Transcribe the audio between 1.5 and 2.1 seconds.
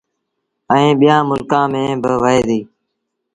ميݩ